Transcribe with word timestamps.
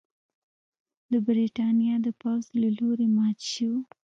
د 1.11 1.13
برېټانیا 1.27 1.95
د 2.05 2.07
پوځ 2.21 2.43
له 2.61 2.69
لوري 2.77 3.07
مات 3.17 3.39
شو. 3.51 3.71